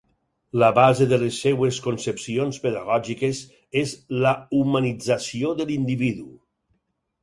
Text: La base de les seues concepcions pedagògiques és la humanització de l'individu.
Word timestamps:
La 0.61 0.69
base 0.77 1.05
de 1.11 1.19
les 1.23 1.37
seues 1.43 1.77
concepcions 1.89 2.59
pedagògiques 2.65 3.45
és 3.85 3.97
la 4.27 4.35
humanització 4.63 5.57
de 5.63 5.73
l'individu. 5.73 6.31